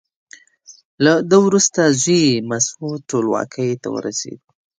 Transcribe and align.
له 1.03 1.13
ده 1.29 1.37
وروسته 1.45 1.81
زوی 2.01 2.21
یې 2.29 2.45
مسعود 2.51 2.99
ټولواکۍ 3.09 3.71
ته 3.81 3.87
ورسېد. 3.95 4.39